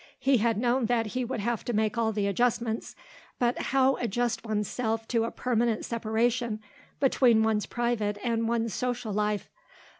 [0.17, 2.95] He had known that he would have to make all the adjustments,
[3.37, 6.59] but how adjust oneself to a permanent separation
[6.99, 9.47] between one's private and one's social life?